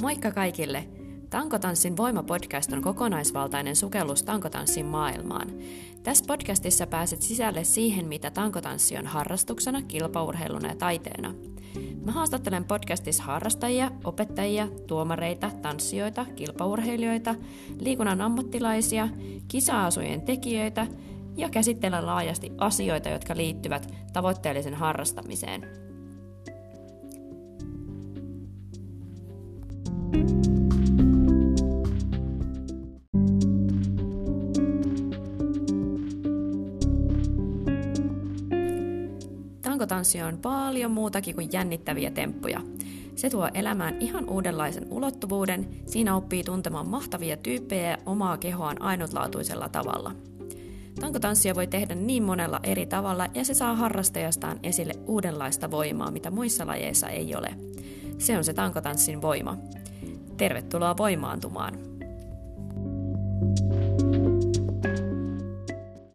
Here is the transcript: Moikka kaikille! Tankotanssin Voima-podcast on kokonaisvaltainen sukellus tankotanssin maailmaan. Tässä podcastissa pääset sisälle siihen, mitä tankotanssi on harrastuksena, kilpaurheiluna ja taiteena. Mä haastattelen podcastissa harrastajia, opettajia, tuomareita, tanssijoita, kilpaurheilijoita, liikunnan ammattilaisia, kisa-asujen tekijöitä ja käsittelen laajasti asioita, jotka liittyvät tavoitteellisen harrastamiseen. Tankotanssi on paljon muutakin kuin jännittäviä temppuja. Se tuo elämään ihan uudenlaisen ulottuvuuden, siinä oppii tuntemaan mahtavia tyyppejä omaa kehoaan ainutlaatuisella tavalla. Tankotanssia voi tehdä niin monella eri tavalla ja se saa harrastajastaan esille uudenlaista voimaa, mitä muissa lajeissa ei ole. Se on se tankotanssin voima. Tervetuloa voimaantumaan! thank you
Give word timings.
Moikka 0.00 0.30
kaikille! 0.32 0.88
Tankotanssin 1.30 1.96
Voima-podcast 1.96 2.72
on 2.72 2.82
kokonaisvaltainen 2.82 3.76
sukellus 3.76 4.22
tankotanssin 4.22 4.86
maailmaan. 4.86 5.48
Tässä 6.02 6.24
podcastissa 6.28 6.86
pääset 6.86 7.22
sisälle 7.22 7.64
siihen, 7.64 8.08
mitä 8.08 8.30
tankotanssi 8.30 8.96
on 8.96 9.06
harrastuksena, 9.06 9.82
kilpaurheiluna 9.82 10.68
ja 10.68 10.74
taiteena. 10.76 11.34
Mä 12.04 12.12
haastattelen 12.12 12.64
podcastissa 12.64 13.22
harrastajia, 13.22 13.90
opettajia, 14.04 14.68
tuomareita, 14.86 15.50
tanssijoita, 15.62 16.26
kilpaurheilijoita, 16.36 17.34
liikunnan 17.80 18.20
ammattilaisia, 18.20 19.08
kisa-asujen 19.48 20.22
tekijöitä 20.22 20.86
ja 21.36 21.48
käsittelen 21.48 22.06
laajasti 22.06 22.52
asioita, 22.58 23.08
jotka 23.08 23.36
liittyvät 23.36 23.94
tavoitteellisen 24.12 24.74
harrastamiseen. 24.74 25.87
Tankotanssi 39.62 40.22
on 40.22 40.38
paljon 40.38 40.90
muutakin 40.90 41.34
kuin 41.34 41.48
jännittäviä 41.52 42.10
temppuja. 42.10 42.60
Se 43.16 43.30
tuo 43.30 43.48
elämään 43.54 43.96
ihan 44.00 44.28
uudenlaisen 44.28 44.86
ulottuvuuden, 44.90 45.68
siinä 45.86 46.16
oppii 46.16 46.44
tuntemaan 46.44 46.88
mahtavia 46.88 47.36
tyyppejä 47.36 47.98
omaa 48.06 48.36
kehoaan 48.36 48.82
ainutlaatuisella 48.82 49.68
tavalla. 49.68 50.12
Tankotanssia 51.00 51.54
voi 51.54 51.66
tehdä 51.66 51.94
niin 51.94 52.22
monella 52.22 52.60
eri 52.62 52.86
tavalla 52.86 53.26
ja 53.34 53.44
se 53.44 53.54
saa 53.54 53.76
harrastajastaan 53.76 54.58
esille 54.62 54.94
uudenlaista 55.06 55.70
voimaa, 55.70 56.10
mitä 56.10 56.30
muissa 56.30 56.66
lajeissa 56.66 57.08
ei 57.08 57.34
ole. 57.34 57.48
Se 58.18 58.36
on 58.36 58.44
se 58.44 58.52
tankotanssin 58.52 59.22
voima. 59.22 59.56
Tervetuloa 60.38 60.96
voimaantumaan! 60.96 61.74
thank 63.60 63.72
you 63.72 63.87